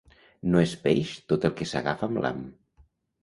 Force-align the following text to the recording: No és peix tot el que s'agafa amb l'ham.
No 0.53 0.61
és 0.67 0.71
peix 0.85 1.11
tot 1.33 1.45
el 1.49 1.53
que 1.59 1.67
s'agafa 1.73 2.09
amb 2.09 2.21
l'ham. 2.23 2.39